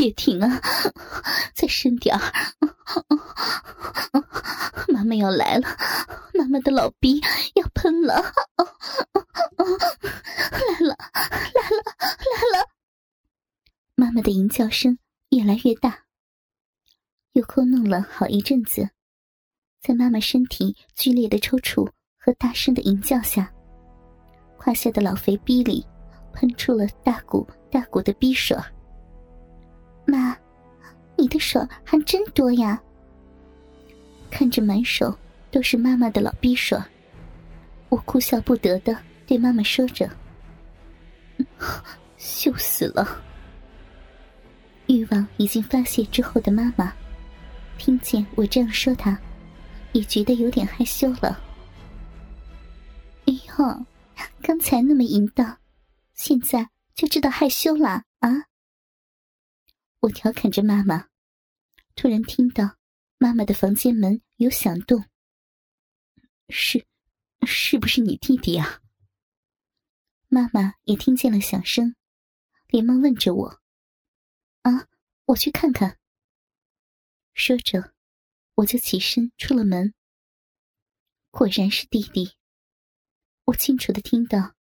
[0.00, 0.48] 别停啊，
[1.52, 2.32] 再深点儿！
[4.88, 5.68] 妈妈要来了，
[6.32, 7.20] 妈妈的老逼
[7.54, 8.14] 要喷了！
[8.16, 8.22] 来
[10.80, 12.66] 了，来了，来了！
[13.94, 14.98] 妈妈的吟叫声
[15.28, 16.04] 越来越大，
[17.32, 18.88] 又哭弄了好一阵子，
[19.82, 21.86] 在妈妈身体剧烈的抽搐
[22.16, 23.52] 和大声的吟叫下，
[24.56, 25.86] 胯下的老肥逼里
[26.32, 28.56] 喷出了大股大股的逼水。
[30.04, 30.36] 妈，
[31.16, 32.80] 你的手还真多呀！
[34.30, 35.16] 看着满手
[35.50, 36.78] 都是妈妈的老逼水，
[37.88, 38.96] 我哭笑不得的
[39.26, 40.08] 对妈妈说着
[42.16, 43.22] ：“羞死了！”
[44.86, 46.92] 欲望已经发泄之后的妈妈，
[47.78, 49.18] 听见我这样说，她
[49.92, 51.40] 也觉得有点害羞了。
[53.26, 53.86] 哎呦，
[54.42, 55.58] 刚才那么淫荡，
[56.14, 58.49] 现在就知道害羞了啊！
[60.00, 61.10] 我调侃着妈妈，
[61.94, 62.78] 突然听到
[63.18, 65.04] 妈妈的房间门有响动。
[66.48, 66.86] 是，
[67.46, 68.80] 是不是你弟弟啊？
[70.28, 71.94] 妈妈也听见了响声，
[72.68, 73.60] 连忙问着我
[74.62, 74.88] ：“啊，
[75.26, 75.98] 我去看看。”
[77.34, 77.92] 说着，
[78.54, 79.92] 我就起身出了门。
[81.30, 82.36] 果然是弟弟，
[83.44, 84.54] 我清楚的听到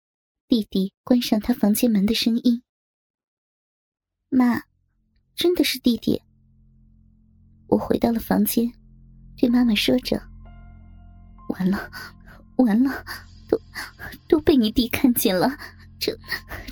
[0.48, 2.62] 弟弟关上他房间门的声音。
[4.30, 4.64] 妈。
[5.36, 6.20] 真的是弟弟。
[7.68, 8.72] 我回到了房间，
[9.36, 10.20] 对妈妈说着
[11.50, 11.90] ：“完了，
[12.56, 13.04] 完了，
[13.46, 13.60] 都
[14.26, 15.54] 都被你弟看见了，
[15.98, 16.16] 这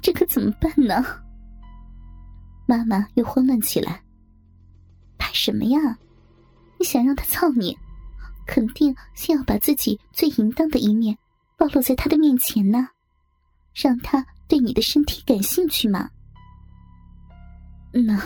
[0.00, 1.04] 这可怎么办呢？”
[2.66, 4.02] 妈妈又慌乱起来
[5.18, 5.98] ：“怕什么呀？
[6.78, 7.76] 你想让他操你，
[8.46, 11.18] 肯定先要把自己最淫荡的一面
[11.58, 12.88] 暴露在他的面前呢，
[13.74, 16.08] 让他对你的身体感兴趣嘛。”
[17.92, 18.18] 那。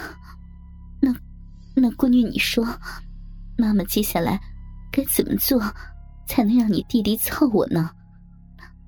[1.81, 2.67] 那闺女，你说，
[3.57, 4.41] 妈妈接下来
[4.91, 5.61] 该怎么做，
[6.27, 7.91] 才能让你弟弟操我呢？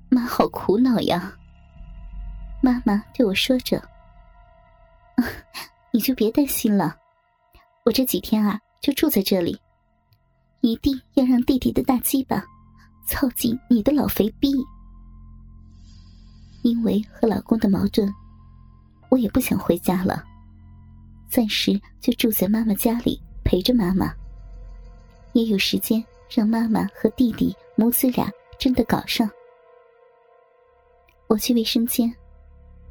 [0.09, 1.33] 妈好苦恼呀。
[2.61, 3.81] 妈妈对我说着
[5.91, 6.95] ：“你就别担心了，
[7.85, 9.57] 我这几天啊就住在这里，
[10.59, 12.43] 一定要让弟弟的大鸡巴
[13.07, 14.51] 操进你的老肥逼。
[16.61, 18.13] 因为和老公的矛盾，
[19.09, 20.25] 我也不想回家了。”
[21.31, 24.13] 暂时就住在妈妈家里陪着妈妈，
[25.31, 29.29] 也有时间让妈妈和弟弟母子俩真的搞上。
[31.27, 32.13] 我去卫生间，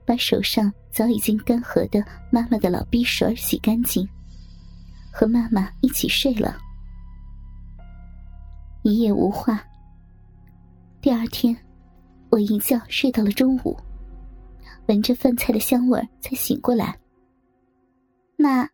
[0.06, 4.08] 把手上早已经干涸的妈妈的老逼水洗干净，
[5.12, 6.56] 和妈妈一起睡了。
[8.80, 9.62] 一夜无话。
[11.02, 11.54] 第二天，
[12.30, 13.76] 我一觉睡到了中午，
[14.86, 16.98] 闻着饭菜的香味才醒过来。
[18.42, 18.66] 那，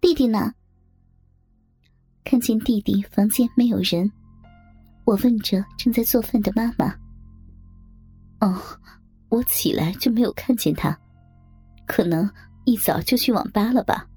[0.00, 0.52] 弟弟呢？
[2.24, 4.10] 看见弟弟房间没有人，
[5.04, 6.92] 我问着正在做饭的妈妈
[8.42, 8.60] ：“哦，
[9.28, 10.98] 我起来就没有看见他，
[11.86, 12.28] 可能
[12.64, 14.08] 一早就去网吧了吧？”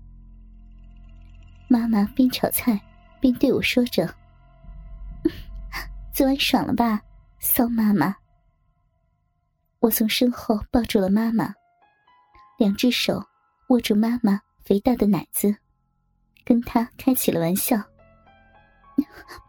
[1.70, 2.82] 妈妈边炒菜
[3.22, 4.12] 边对我说着
[6.12, 7.00] ：“昨晚爽了吧，
[7.38, 8.16] 骚妈妈？”
[9.82, 11.54] 我从身后抱住了妈妈，
[12.58, 13.24] 两只手
[13.68, 14.42] 握住妈妈。
[14.69, 15.57] 肥大的奶子，
[16.46, 17.75] 跟他开起了玩笑。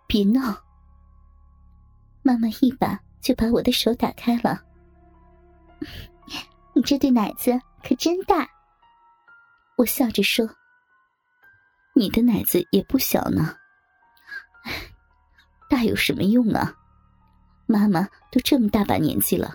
[0.09, 0.59] 别闹！
[2.23, 4.63] 妈妈一把就把我的手打开了。
[6.73, 7.53] 你这对奶子
[7.87, 8.49] 可真大！
[9.77, 10.49] 我笑着说
[11.95, 13.55] ：“你的奶子也不小呢。
[15.69, 16.75] 大有什么用啊？
[17.67, 19.55] 妈妈都这么大把年纪了，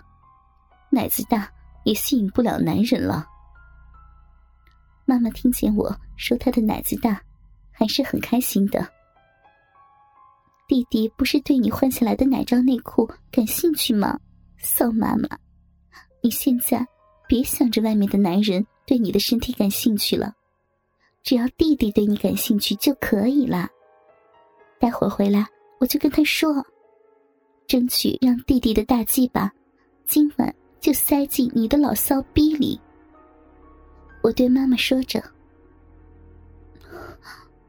[0.91, 1.51] 奶子大
[1.85, 3.27] 也吸引不了男人了。”
[5.05, 7.21] 妈妈听见我说她的奶子大，
[7.71, 8.87] 还是很开心的。
[10.67, 14.19] 弟弟不是对你换下来的奶罩内裤感兴趣吗？
[14.57, 15.29] 骚妈妈，
[16.23, 16.83] 你现在
[17.27, 20.33] 别想着外面的男人对你的身体感兴趣了，
[21.21, 23.69] 只要弟弟对你感兴趣就可以了。
[24.79, 25.45] 待会儿回来
[25.79, 26.51] 我就跟他说，
[27.67, 29.51] 争取让弟弟的大鸡巴
[30.07, 32.79] 今晚就塞进你的老骚逼里。
[34.25, 35.23] 我对妈妈说着：“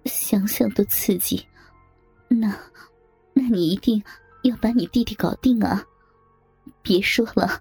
[0.07, 1.47] 想想都刺激，
[2.29, 2.51] 那，
[3.35, 4.03] 那你一定
[4.43, 5.87] 要把你弟弟搞定啊！
[6.81, 7.61] 别说了，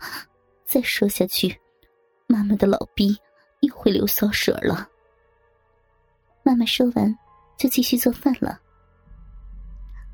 [0.63, 1.59] 再说下去，
[2.27, 3.17] 妈妈的老逼
[3.59, 4.87] 又会流骚水了。”
[6.41, 7.13] 妈妈说完，
[7.57, 8.61] 就继续做饭了。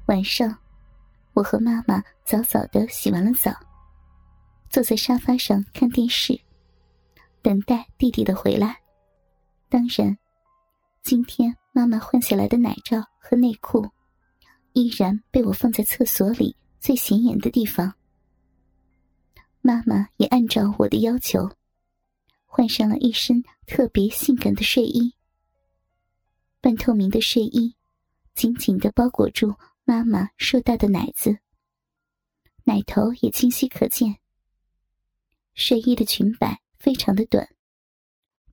[0.07, 0.57] 晚上，
[1.33, 3.55] 我和妈妈早早的洗完了澡，
[4.71, 6.41] 坐在沙发上看电视。
[7.41, 8.81] 等待弟弟的回来，
[9.67, 10.17] 当然
[11.01, 13.89] 今天妈妈换下来的奶罩和内裤，
[14.73, 17.93] 依然被我放在厕所里最显眼的地方。
[19.61, 21.49] 妈妈也按照我的要求，
[22.45, 25.13] 换上了一身特别性感的睡衣。
[26.59, 27.75] 半透明的睡衣，
[28.35, 31.39] 紧紧的包裹住妈妈硕大的奶子，
[32.63, 34.17] 奶头也清晰可见。
[35.55, 37.47] 睡衣的裙摆非常的短。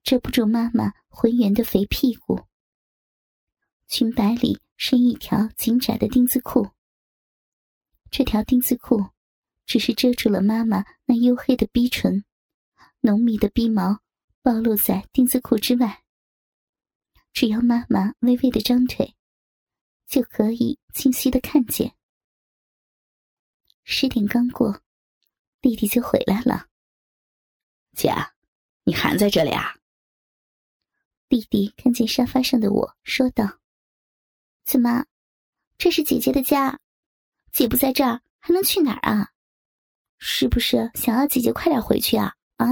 [0.02, 2.40] 遮不住妈妈浑圆的肥屁股，
[3.88, 6.68] 裙摆里是一条紧窄的丁字裤。
[8.10, 9.06] 这条丁字裤
[9.66, 12.24] 只是遮住了妈妈那黝黑的逼唇，
[13.00, 14.00] 浓密的逼毛
[14.42, 16.04] 暴露在丁字裤之外。
[17.32, 19.14] 只要妈妈微微的张腿，
[20.06, 21.94] 就可以清晰的看见。
[23.84, 24.82] 十点刚过，
[25.60, 26.67] 弟弟就回来了。
[27.98, 28.14] 姐，
[28.84, 29.74] 你还在这里啊？
[31.28, 33.58] 弟弟看见沙发上的我，说道
[34.64, 35.04] ：“怎么，
[35.76, 36.78] 这是姐姐的家，
[37.50, 39.32] 姐不在这儿还能去哪儿啊？
[40.18, 42.36] 是不是想要姐姐快点回去啊？
[42.58, 42.68] 啊，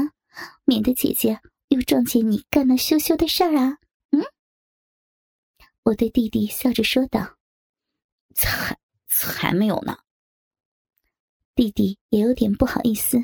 [0.65, 1.41] 免得姐姐
[1.71, 3.79] 又撞见你干那羞羞的事儿啊？”
[4.15, 4.23] 嗯，
[5.83, 7.37] 我对弟弟笑着说道
[8.37, 8.79] ：“才
[9.09, 9.99] 才没有呢。”
[11.57, 13.19] 弟弟也有点不好意思。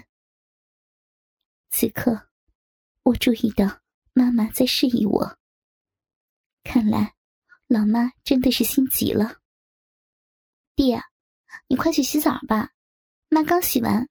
[1.73, 2.29] 此刻，
[3.03, 3.81] 我注意到。
[4.15, 5.39] 妈妈在示意我。
[6.63, 7.15] 看来，
[7.67, 9.39] 老妈真的是心急了。
[10.77, 10.95] 弟，
[11.67, 12.73] 你快去洗澡吧，
[13.31, 14.07] 妈刚洗完。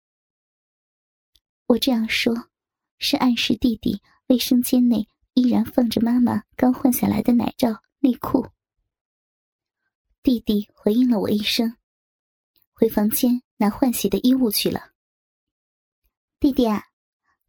[1.68, 2.50] 我这样说，
[2.98, 8.50] 是暗示弟弟卫生间内依然放着妈妈刚换下来的奶罩、内裤。
[10.24, 11.78] 弟弟回应了我一声，
[12.74, 14.94] 回房间拿换洗的衣物去了。
[16.40, 16.88] 弟弟啊，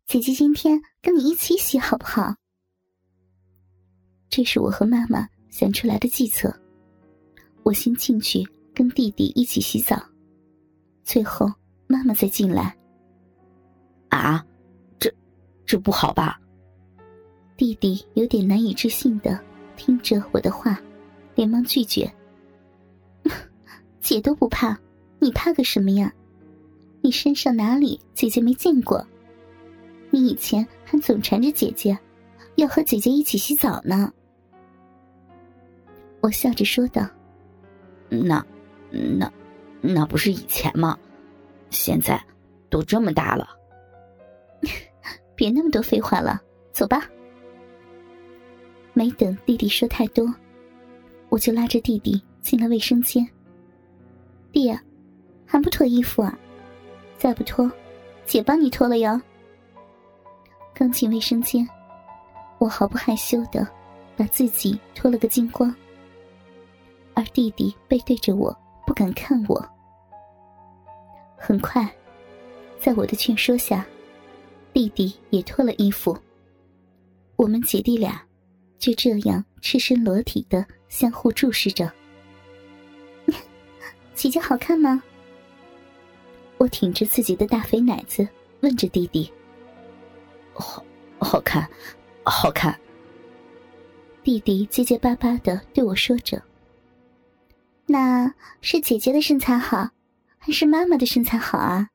[0.06, 2.34] 姐姐今天跟你一起洗好不好？
[4.28, 6.54] 这是我和妈妈想出来的计策。
[7.62, 10.02] 我先进去跟弟弟一起洗澡，
[11.04, 11.50] 最后
[11.86, 12.76] 妈妈再进来。
[14.10, 14.44] 啊，
[14.98, 15.10] 这
[15.64, 16.38] 这不好吧？
[17.56, 19.40] 弟弟有点难以置信的
[19.76, 20.78] 听着我的话，
[21.34, 22.12] 连忙拒绝。
[24.00, 24.78] 姐都不怕，
[25.20, 26.12] 你怕个什么呀？
[27.00, 29.06] 你身上哪里姐姐没见过？
[30.12, 31.98] 你以前还总缠着姐姐，
[32.56, 34.12] 要和姐姐一起洗澡呢。
[36.20, 37.08] 我笑着说道
[38.10, 38.44] ：“那，
[38.90, 39.32] 那，
[39.80, 40.98] 那不是以前吗？
[41.70, 42.22] 现在
[42.68, 43.48] 都这么大了。
[45.34, 46.42] 别那么多废话了，
[46.72, 47.08] 走吧。”
[48.92, 50.30] 没等弟弟说太多，
[51.30, 53.26] 我就拉着弟弟进了卫生间。
[54.52, 54.70] 弟，
[55.46, 56.38] 还不脱衣服啊？
[57.16, 57.72] 再不脱，
[58.26, 59.18] 姐帮你脱了哟。
[60.82, 61.64] 刚进卫生间，
[62.58, 63.64] 我毫不害羞的
[64.16, 65.72] 把自己脱了个精光。
[67.14, 68.52] 而弟弟背对着我，
[68.84, 69.64] 不敢看我。
[71.36, 71.88] 很快，
[72.80, 73.86] 在我的劝说下，
[74.72, 76.18] 弟弟也脱了衣服。
[77.36, 78.20] 我们姐弟俩
[78.76, 81.88] 就这样赤身裸体的相互注视着。
[84.16, 85.00] 姐姐好看吗？
[86.58, 88.26] 我挺着自己的大肥奶子，
[88.62, 89.32] 问着弟弟。
[90.54, 90.84] 好，
[91.18, 91.68] 好看，
[92.24, 92.78] 好看。
[94.22, 96.42] 弟弟结结巴巴的对我说着。
[97.86, 99.90] 那是姐姐的身材好，
[100.38, 101.88] 还是妈妈的身材好啊？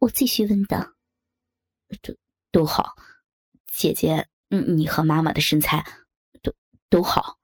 [0.00, 0.94] 我继续问道。
[2.02, 2.14] 都
[2.50, 2.96] 都好，
[3.66, 5.84] 姐姐，你和妈妈的身材
[6.42, 6.52] 都
[6.90, 7.38] 都好。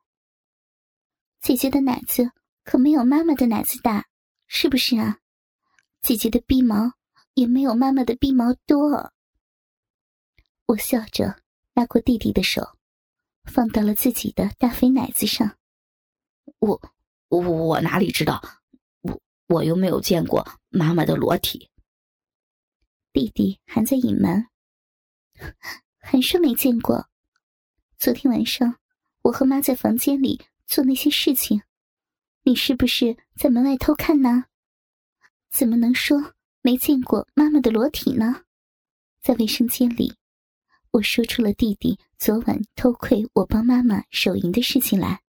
[1.40, 2.30] 姐姐的奶子
[2.64, 4.06] 可没有妈妈的奶子大，
[4.46, 5.18] 是不是啊？
[6.02, 6.92] 姐姐的鼻毛
[7.34, 9.12] 也没有妈妈的鼻毛多。
[10.66, 11.42] 我笑着
[11.74, 12.76] 拉过弟弟的手，
[13.44, 15.56] 放到了自己的大肥奶子上。
[16.58, 16.94] 我。
[17.28, 18.40] 我我哪里知道？
[19.00, 21.68] 我我又没有见过妈妈的裸体。
[23.12, 24.46] 弟弟还在隐瞒，
[25.98, 27.08] 还说没见过。
[27.98, 28.76] 昨天晚上
[29.22, 31.62] 我和妈在房间里做那些事情，
[32.44, 34.44] 你是不是在门外偷看呢？
[35.50, 38.44] 怎么能说没见过妈妈的裸体呢？
[39.20, 40.14] 在卫生间里，
[40.94, 45.23] 我说出了弟弟昨晚偷窥我帮妈妈手淫的事情来。